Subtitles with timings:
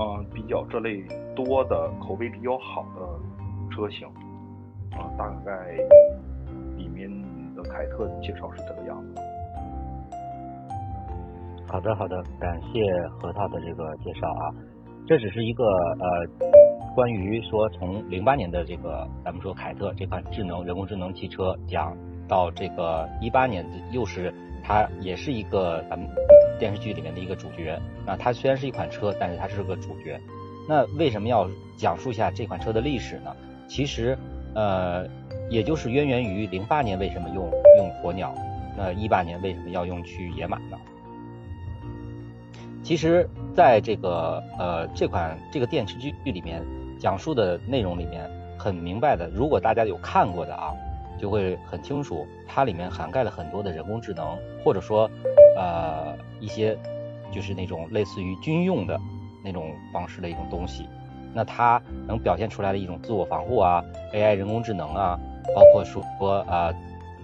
[0.00, 1.04] 嗯，比较这类
[1.36, 3.06] 多的口碑比较好的
[3.70, 4.08] 车型，
[4.92, 5.76] 啊，大概
[6.78, 7.10] 里面
[7.54, 9.20] 的凯特介绍是这个样子。
[11.68, 14.44] 好的，好的，感谢核桃的这个介绍啊，
[15.06, 16.26] 这只是一个呃，
[16.94, 21.94] 关于说从零八年的这个咱们说凯特这款智能人工智能汽车讲
[22.30, 26.08] 到这个一八年又是它也是一个咱们
[26.60, 27.76] 电视剧里面的一个主角，
[28.06, 30.18] 那它虽然是一款车，但是它是个主角，
[30.68, 33.34] 那为什么要讲述一下这款车的历史呢？
[33.66, 34.16] 其实
[34.54, 35.06] 呃，
[35.50, 38.32] 也就是渊源于零八年为什么用用火鸟，
[38.78, 40.78] 那一八年为什么要用去野马呢？
[42.82, 46.64] 其实，在这个呃这款这个电视剧里面
[46.98, 48.28] 讲述的内容里面，
[48.58, 49.28] 很明白的。
[49.34, 50.72] 如果大家有看过的啊，
[51.20, 55.10] 就会很清楚，它里面涵盖了很多的人工智能，或者说
[55.56, 56.78] 呃一些
[57.30, 58.98] 就是那种类似于军用的
[59.44, 60.88] 那种方式的一种东西。
[61.32, 65.18] 那它能表现出来的一种自我防护啊，AI 人工智能啊，
[65.54, 66.72] 包括说说啊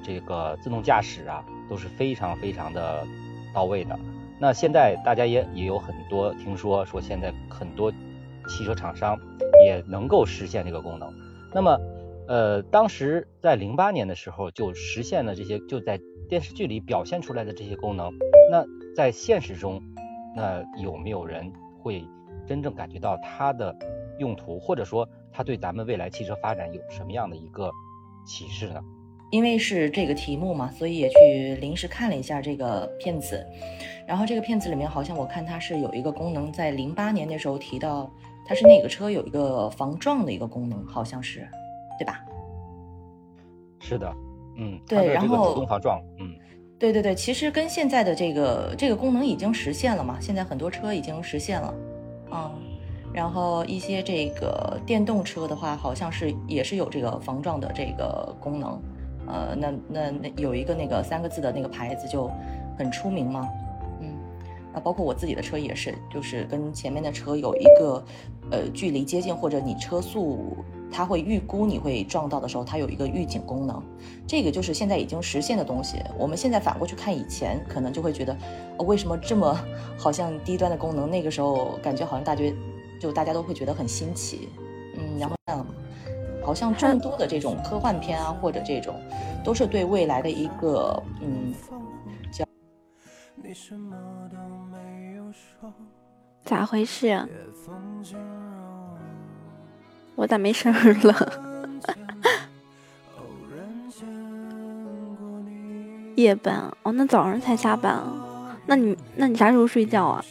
[0.05, 3.05] 这个自动驾驶啊，都是非常非常的
[3.53, 3.99] 到位的。
[4.39, 7.91] 那现在大家也也有很多听说说现在很多
[8.49, 9.19] 汽车厂商
[9.65, 11.13] 也能够实现这个功能。
[11.53, 11.77] 那么，
[12.29, 18.13] 呃，当时在零八年的时候就实现了这些，就在电视剧里表现出来的这些功能。
[18.51, 19.81] 那在现实中，
[20.35, 21.53] 那有没有人
[21.83, 22.05] 会
[22.47, 23.75] 真正感觉到它的
[24.19, 27.71] 用途，或者说它对咱们未来汽车发展有什么样的一个
[28.27, 28.81] 启示呢？
[29.31, 33.45] 因为是这个题目嘛，所以也去临时看了一下这个片子。
[34.07, 38.09] 然后这个片子里面好像我看它是有一个功能，在零八年那时候提到，
[38.47, 41.47] 它是哪个车有一个防撞的一个功能，好像是，
[41.99, 42.21] 对吧？
[43.81, 44.13] 是的，
[44.57, 46.35] 嗯，对，然后自动防撞，嗯，
[46.79, 51.75] 对对对，其实跟现在的这个这个功能已经实现了嘛，现在很多车已经实现了，
[52.33, 52.51] 嗯，
[53.13, 58.83] 然后一些这个电动车的话，好像是也是有这个防撞的这个功能，
[59.29, 62.31] 呃，那那那有一个那个三个字的那个牌子就
[62.77, 63.49] 很出名嘛。
[64.01, 64.09] 嗯
[64.75, 68.05] 那包括我自己的车也是，就是跟前面的车有一个
[68.51, 70.57] 呃距离接近，或者你车速，
[70.91, 73.83] 它会预估你会撞到的时候，它有一个预警功能。
[74.27, 76.03] 这个就是现在已经实现的东西。
[76.19, 78.37] 我们现在反过去看以前，可能就会觉得，
[78.87, 79.57] 为什么这么
[79.99, 81.09] 好像低端的功能？
[81.11, 82.43] 那个时候感觉好像大家
[83.01, 84.49] 就大家都会觉得很新奇。
[84.97, 85.37] 嗯，然后
[86.45, 88.95] 好像众多的这种科幻片啊，或者这种，
[89.45, 91.53] 都是对未来的一个嗯
[92.33, 92.45] 叫。
[96.45, 97.09] 咋回事？
[100.17, 100.73] 我咋没声
[101.05, 101.15] 了？
[106.17, 108.57] 夜班哦，那早上才下班啊。
[108.67, 110.25] 那你那你啥时候睡觉啊？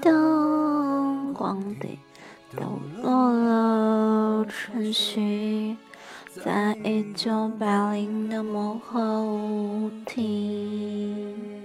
[0.00, 1.98] 灯光底
[2.56, 5.76] 抖落了晨曦。
[6.44, 11.61] 在一九八零的幕后舞厅，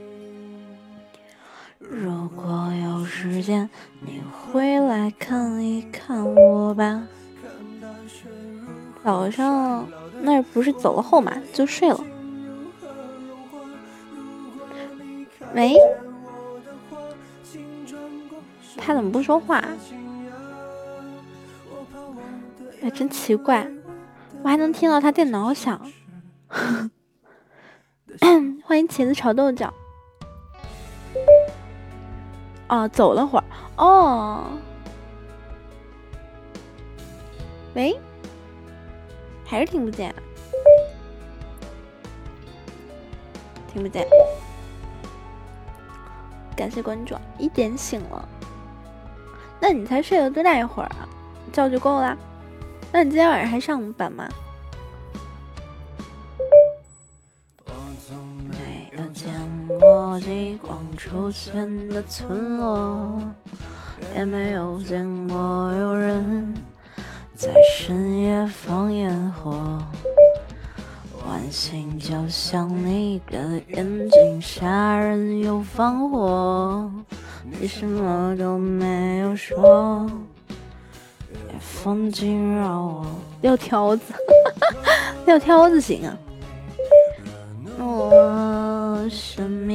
[1.89, 3.69] 如果有时间，
[4.01, 7.03] 你回来看一看我吧。
[9.03, 9.87] 早上
[10.21, 11.99] 那不是走了后嘛，就睡了。
[15.55, 15.75] 喂，
[18.75, 19.63] 他怎么不说话？
[22.81, 23.67] 哎，真奇怪。
[24.43, 25.81] 我还能听到他电脑响。
[28.63, 29.73] 欢迎茄子炒豆角。
[32.69, 33.43] 哦，走了会儿。
[33.77, 34.45] 哦，
[37.73, 37.97] 喂，
[39.45, 40.13] 还是听不见。
[43.71, 44.05] 听不见。
[46.55, 47.15] 感谢关注。
[47.37, 48.27] 一点醒了。
[49.59, 51.07] 那你才睡了多大一会儿啊？
[51.53, 52.17] 觉就够了。
[52.91, 54.27] 那你今天晚上还上班吗？
[60.17, 63.21] 过极光出现的村落，
[64.15, 66.55] 也没有见过有人
[67.35, 69.77] 在深夜放烟火。
[71.27, 76.91] 晚星就像你的眼睛，杀人又放火，
[77.43, 80.09] 你什么都没有说。
[81.59, 83.05] 风景让我
[83.41, 84.13] 撂挑子，
[85.27, 86.17] 撂挑子行啊！
[87.79, 89.66] 我生命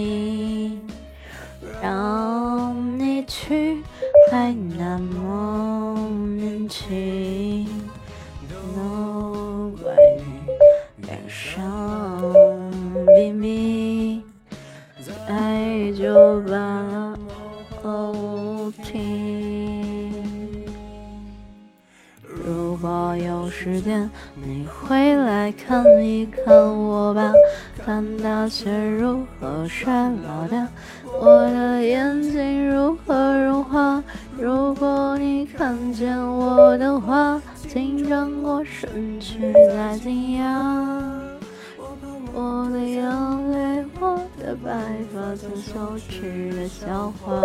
[45.22, 47.40] 白发，曾羞耻的笑话。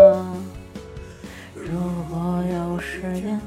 [1.53, 1.79] 如
[2.09, 3.39] 果有时间。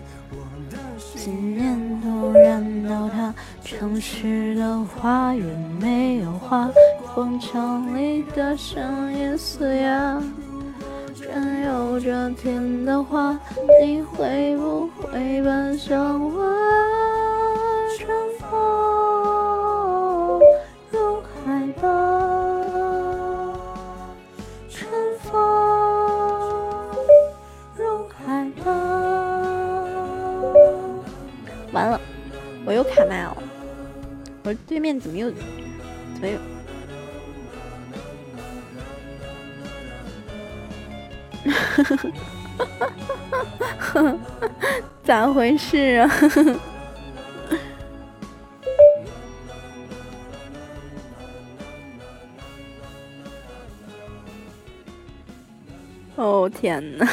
[1.17, 3.35] 今年突然到他
[3.65, 6.71] 城市的花园没有花，
[7.15, 10.23] 广场里的声音嘶哑。
[11.15, 13.38] 真有这天的话，
[13.83, 16.70] 你会不会奔向我？
[34.99, 35.39] 怎么又怎
[36.21, 36.39] 么又？
[45.05, 46.11] 咋回事啊？
[56.17, 57.07] 哦天呐，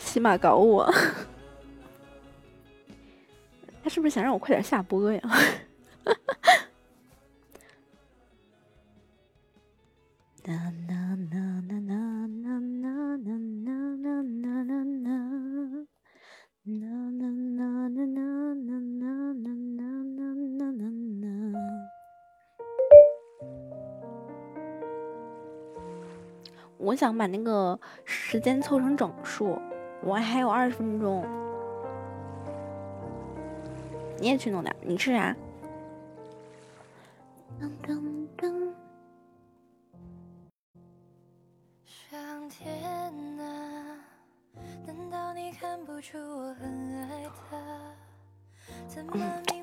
[0.00, 0.90] 起码搞我。
[3.82, 5.20] 他是不是想让我快点下播呀？
[26.94, 29.60] 我想把那个时间凑成整数，
[30.00, 31.26] 我还有二十分钟。
[34.20, 35.34] 你也去弄点，你吃啥？
[37.58, 37.74] 嗯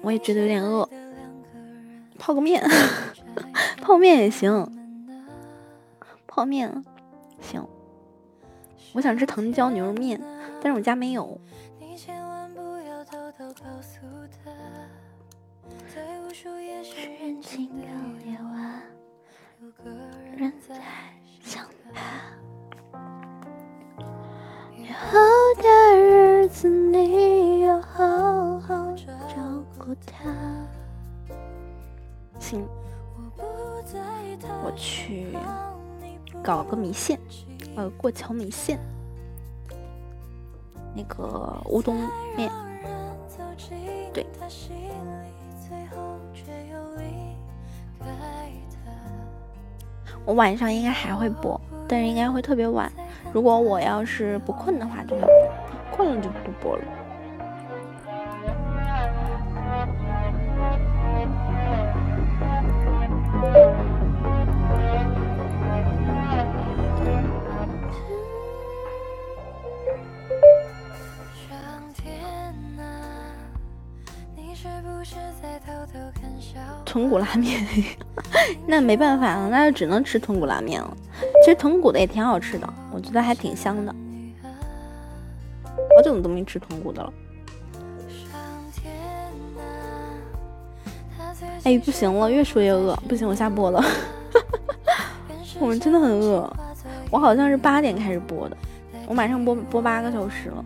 [0.02, 0.86] 我也觉得有点饿，
[2.20, 2.62] 泡个面，
[3.82, 4.70] 泡面也行，
[6.28, 6.84] 泡面
[7.42, 7.68] 行。
[8.94, 10.22] 我想吃藤椒牛肉面，
[10.62, 11.38] 但是我家没有。
[17.42, 17.86] 清幽
[18.26, 18.82] 夜晚，
[19.62, 19.90] 有个
[20.38, 20.80] 人在
[21.42, 22.00] 想他。
[24.78, 25.20] 以后
[25.62, 29.06] 的日子，你要好好照
[29.78, 30.34] 顾他。
[32.40, 32.66] 行，
[34.64, 35.36] 我去
[36.44, 37.20] 搞个米线，
[37.76, 38.80] 呃，过桥米线，
[40.96, 41.98] 那个乌冬
[42.36, 42.52] 面，
[44.14, 44.26] 对。
[50.24, 52.92] 我晚上应该还会播，但是应该会特别晚。
[53.34, 55.30] 如果我要是不困的话，就会播；
[55.92, 56.84] 困了就不播了。
[76.86, 77.66] 豚骨拉面，
[78.68, 80.98] 那没办法了，那就只能吃豚骨拉面了。
[81.44, 83.96] 其实豚骨的也挺好吃的，我觉得还挺香的。
[85.96, 87.14] 好久都没吃豚骨的了。
[91.64, 93.84] 哎，不行了，越说越饿，不行，我下播了。
[95.60, 96.52] 我们真的很饿，
[97.12, 98.58] 我好像是八点开始播的，
[99.08, 100.66] 我马上播播八个小时了。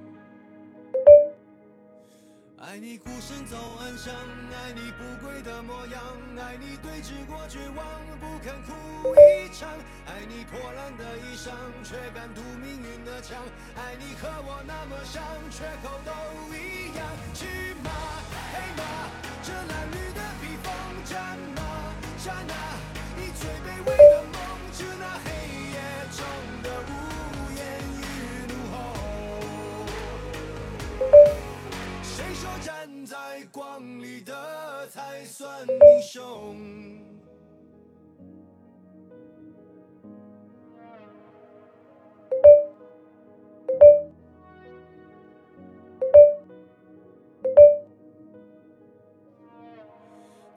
[2.71, 6.01] 爱你孤身走暗巷，爱你不跪的模样，
[6.39, 7.85] 爱你对峙过绝望，
[8.21, 9.67] 不肯哭一场，
[10.07, 11.51] 爱你破烂的衣裳，
[11.83, 13.43] 却敢堵命运的枪，
[13.75, 16.11] 爱你和我那么像，缺口都
[16.55, 17.05] 一样。
[17.33, 17.43] 骑
[17.83, 17.91] 马，
[18.53, 19.10] 黑马，
[33.51, 36.55] 光里的才算英雄。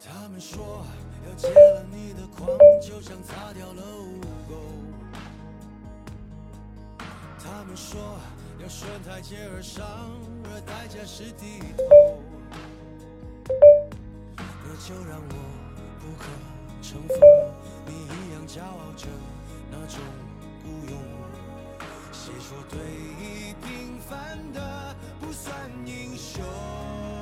[0.00, 0.84] 他们说
[1.26, 2.46] 要戒了你的狂
[2.80, 4.54] 就像擦掉了污垢。
[7.40, 8.00] 他们说
[8.62, 9.84] 要顺台阶而上
[10.44, 12.23] 而代价是低头。
[14.86, 15.34] 就让我
[15.98, 16.26] 不可
[16.82, 17.18] 乘风
[17.86, 19.06] 你一样骄傲着
[19.70, 19.98] 那种
[20.62, 21.00] 孤勇
[22.12, 22.78] 谁说对
[23.18, 25.54] 弈平凡的不算
[25.86, 27.13] 英雄。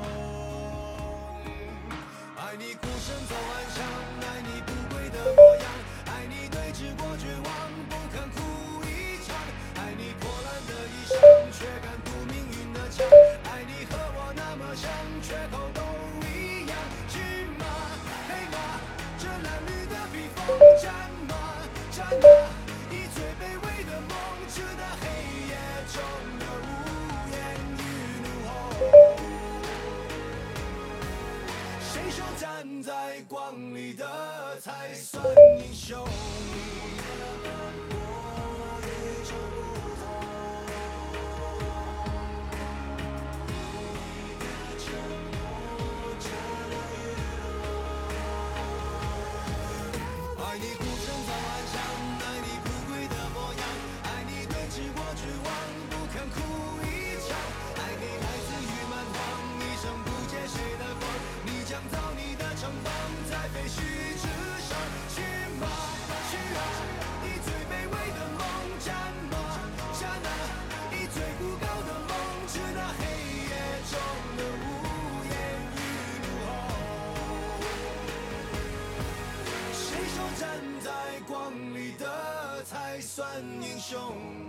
[83.02, 83.26] 算
[83.60, 84.41] 英雄。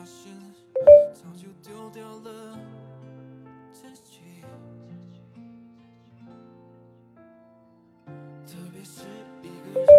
[0.00, 0.32] 发现
[1.12, 2.58] 早就丢掉了
[3.70, 4.20] 自己
[8.46, 9.02] 特别是
[9.42, 9.89] 一个人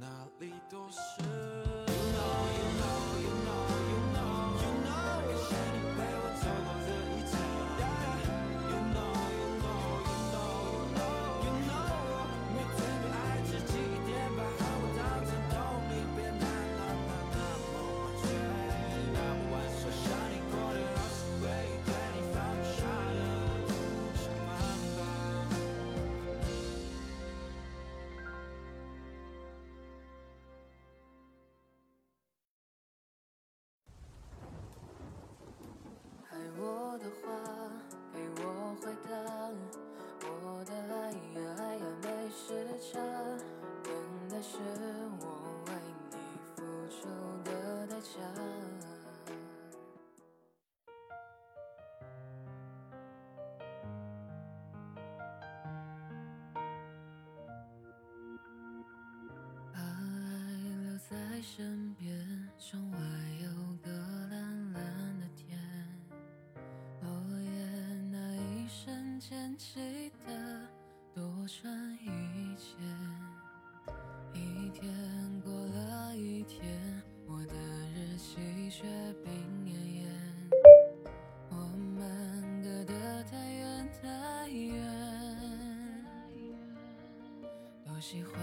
[0.00, 3.13] 哪里都是 you know you know
[61.44, 62.18] 身边，
[62.58, 62.98] 窗外
[63.42, 63.48] 有
[63.82, 63.92] 个
[64.30, 65.60] 蓝蓝的天，
[67.02, 67.08] 落
[67.42, 67.50] 叶
[68.10, 70.66] 那一瞬间记得
[71.14, 72.06] 多穿一
[72.56, 72.74] 件。
[74.32, 74.90] 一天
[75.42, 76.64] 过了一天，
[77.26, 77.54] 我的
[77.94, 78.86] 日期却
[79.22, 79.30] 冰
[79.62, 80.10] 绵延。
[81.50, 84.80] 我们隔得太远太远，
[87.84, 88.34] 多喜欢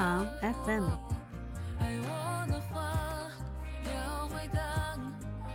[0.00, 0.84] 好，FM。
[1.78, 3.28] 爱我的话
[3.84, 4.98] 要回答，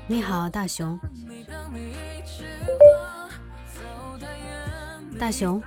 [0.06, 1.00] 你好，大熊。
[1.28, 2.46] 每当每一句
[2.78, 3.28] 话
[3.74, 3.82] 走
[4.20, 5.60] 太远，大熊，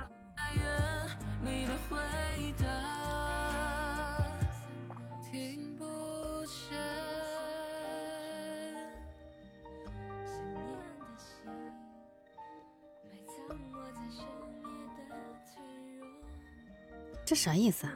[17.25, 17.93] 这啥意思啊？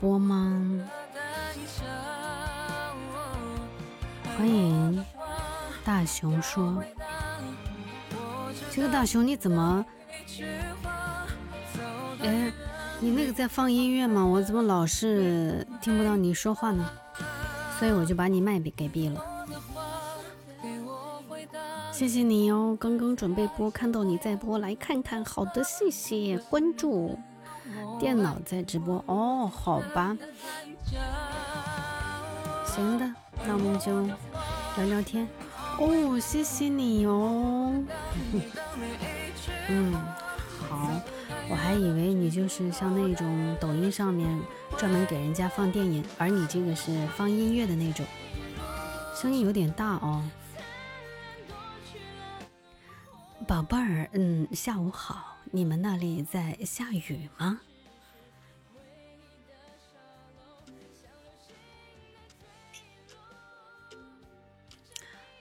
[0.00, 0.62] 播吗？
[4.36, 5.04] 欢迎
[5.84, 6.82] 大熊说，
[8.70, 9.84] 这个大熊你怎么？
[12.20, 12.52] 哎，
[13.00, 14.24] 你那个在放音乐吗？
[14.24, 16.90] 我怎么老是听不到你说话呢？
[17.78, 19.24] 所以我就把你麦给给闭了。
[21.92, 25.24] 谢谢你哦，刚刚准备播，看到你在播，来看看。
[25.24, 27.16] 好的，谢谢关注。
[27.98, 30.16] 电脑在直播哦，好吧。
[32.66, 33.10] 行的，
[33.46, 34.02] 那我们就
[34.76, 35.28] 聊聊天。
[35.78, 37.72] 哦，谢谢你哦。
[39.68, 39.92] 嗯，
[40.68, 40.90] 好，
[41.48, 44.28] 我还以为你就是像那种抖音上面
[44.76, 48.04] 专门给人家放电影，而你这个是放音乐的那种，
[49.14, 50.22] 声音有点大哦。
[53.46, 57.60] 宝贝儿，嗯，下午好，你们那里在下雨吗？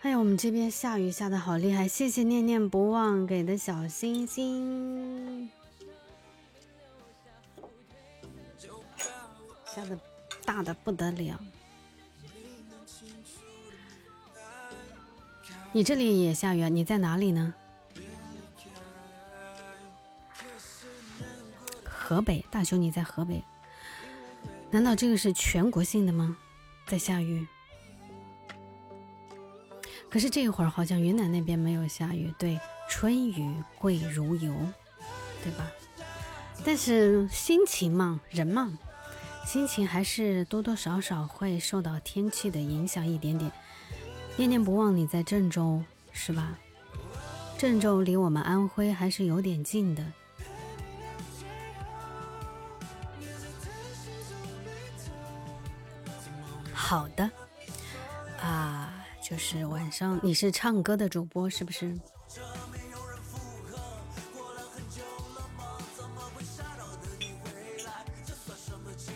[0.02, 5.50] 哎呀，我们这边下雨下的好厉害，谢谢念念不忘给的小星星，
[9.66, 9.98] 下的
[10.46, 11.40] 大的不得了。
[15.72, 16.70] 你这里也下雨啊？
[16.70, 17.56] 你在哪里呢？
[22.14, 23.44] 河北，大熊你在河北？
[24.70, 26.38] 难道这个是全国性的吗？
[26.86, 27.48] 在下雨？
[30.12, 34.54] 可是这一会儿好像云南那边没有下雨，对，春雨贵如油，
[35.44, 35.66] 对吧？
[36.64, 38.78] 但是心情嘛，人嘛，
[39.44, 43.52] 心情还是多多少少会受到天气的影响一点点。
[44.38, 46.60] 念念不忘你在郑州是吧？
[47.58, 50.14] 郑州离我们安徽还是有点近的。
[56.94, 57.28] 好的，
[58.40, 58.94] 啊。
[59.20, 61.98] 就是晚上，你是唱歌的主播是不是？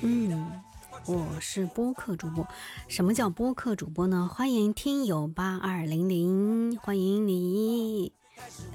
[0.01, 0.59] 嗯，
[1.05, 2.47] 我是播客主播。
[2.87, 4.27] 什么叫播客主播呢？
[4.33, 8.11] 欢迎听友八二零零，欢迎你，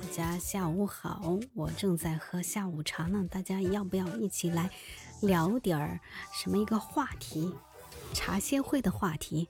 [0.00, 4.70] 大家下午好，我正在喝下午茶呢，大家要不要一起来
[5.22, 5.98] 聊点儿
[6.32, 7.52] 什么一个话题？
[8.12, 9.48] 茶歇会的话题。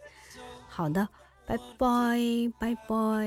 [0.68, 1.08] 好的。
[1.44, 2.16] 拜拜
[2.60, 3.26] 拜拜，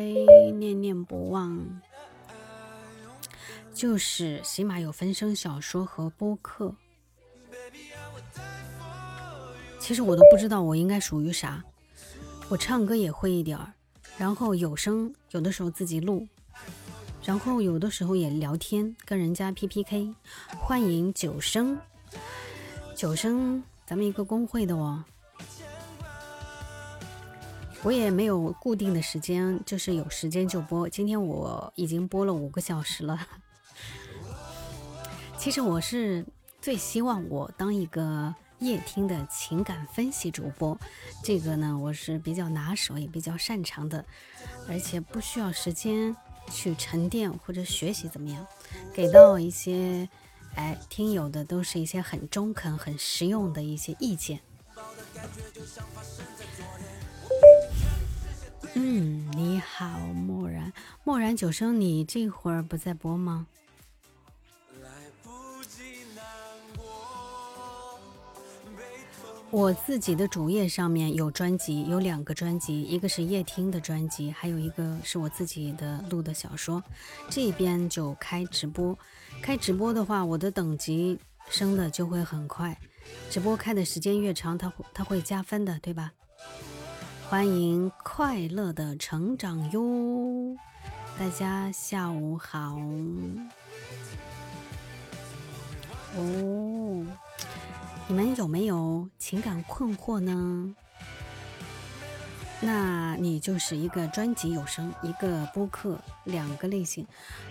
[0.54, 1.82] 念念不忘。
[3.74, 6.74] 就是起码有分声小说和播客。
[9.80, 11.62] 其实我都不知道我应该属于啥。
[12.48, 13.74] 我唱歌也会一点儿，
[14.18, 16.26] 然后有声有的时候自己录，
[17.22, 20.16] 然后有的时候也聊天，跟人家 PPK。
[20.58, 21.78] 欢迎九生，
[22.96, 25.04] 九生，咱们一个公会的哦。
[27.86, 30.90] 我也没有固定的时间，就是有时间就播。
[30.90, 33.28] 今天我已经播了五个小时了。
[35.38, 36.26] 其实我是
[36.60, 40.76] 最希望我当一个夜听的情感分析主播，
[41.24, 44.04] 这个呢我是比较拿手也比较擅长的，
[44.68, 46.16] 而且不需要时间
[46.50, 48.48] 去沉淀或者学习怎么样，
[48.96, 50.10] 给到一些
[50.56, 54.40] 哎听友的都是一些很中肯、很实用的一些意见。
[58.78, 60.72] 嗯，你好，漠然，
[61.06, 63.48] 漠然九生，你这会儿不在播吗？
[69.50, 76.84] 我自己的主页上面有专辑，有两个专辑，一个是夜听的专辑，还有一个是我自己的录的小说。
[77.30, 78.98] 这边就开直播，
[79.42, 81.18] 开直播的话，我的等级
[81.50, 82.78] 升的就会很快。
[83.30, 86.12] 直播开的时间越长，它会它会加分的，对吧？
[87.28, 90.56] 欢迎快乐的成长哟，
[91.18, 92.78] 大家下午好。
[96.16, 97.06] 哦。
[98.08, 100.76] 你们有没有情感困惑呢？
[102.62, 107.08] 那你就是一个专辑有声，一个播客，两个类型。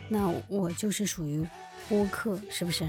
[0.09, 1.45] 那我就是属于
[1.89, 2.89] 播客，是不是？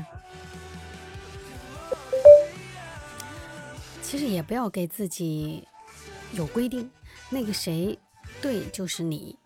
[4.03, 5.67] 其实也不要给自己
[6.35, 6.89] 有规定，
[7.29, 7.97] 那个谁
[8.41, 9.37] 对就是你。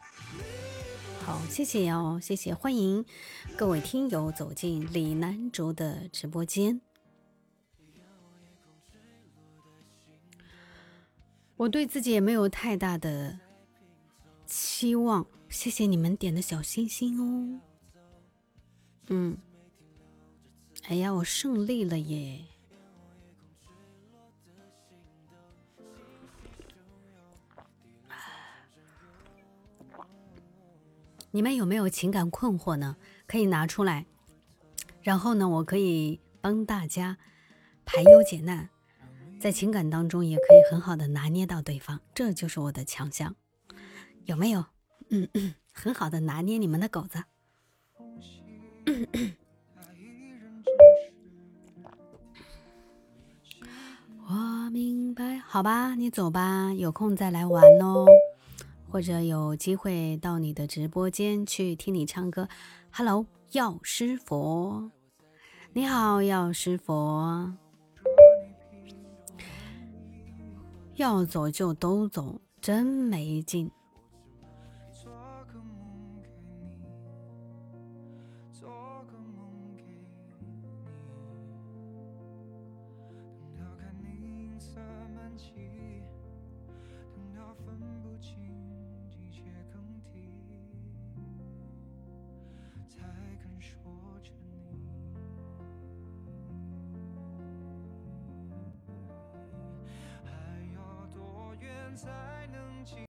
[1.24, 3.06] 好，谢谢哟，谢谢，欢迎
[3.56, 6.82] 各位听友走进李南竹的直播间。
[11.58, 13.40] 我对自己也没有太大的
[14.48, 17.60] 期望，谢谢你们点的小心心哦。
[19.10, 19.38] 嗯，
[20.88, 22.46] 哎呀，我胜利了耶！
[31.32, 32.98] 你们有没有情感困惑呢？
[33.28, 34.06] 可以拿出来，
[35.02, 37.18] 然后呢，我可以帮大家
[37.86, 38.70] 排忧解难。
[39.40, 43.36] 在情感当中，也可以很好的拿捏到对方，这就是我的强项，
[44.26, 44.66] 有没有？
[45.12, 47.24] 嗯嗯，很好的拿捏你们的狗子。
[54.28, 58.06] 我明白，好吧，你走吧，有空再来玩哦，
[58.92, 62.48] 或者有机会到你的直播间去听你唱歌。
[62.92, 64.92] Hello，药师佛，
[65.74, 67.54] 你好，药师佛。
[70.96, 73.72] 要走就都走，真没劲。